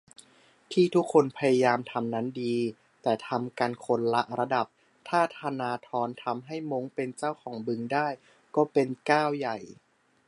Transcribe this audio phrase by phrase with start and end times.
[0.71, 2.55] ที่ทุกคนพยายามทำนั้นดี
[3.01, 4.67] แค่ทำกันคนละระดับ
[5.07, 8.07] ถ้าธนาธรทำให้ม้งเป็นเจ้าของบึงได้
[8.55, 9.57] ก็เป็นก้าวใหญ่